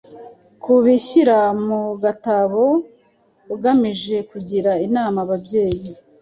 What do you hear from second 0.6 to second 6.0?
kubishyira mu gatabo agamije kugira inama ababyeyi